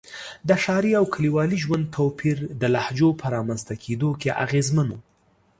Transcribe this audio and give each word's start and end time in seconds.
د 0.49 0.49
ښاري 0.63 0.91
او 0.99 1.05
کلیوالي 1.13 1.57
ژوند 1.65 1.85
توپیر 1.95 2.37
د 2.61 2.63
لهجو 2.75 3.09
په 3.21 3.25
رامنځته 3.35 3.73
کېدو 3.83 4.09
کې 4.21 4.29
اغېزمن 4.45 4.87
و. 4.93 4.99